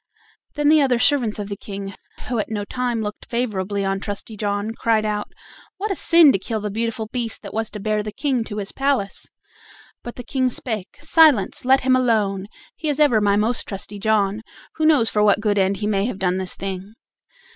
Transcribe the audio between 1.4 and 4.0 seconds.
the King, who at no time looked favorably on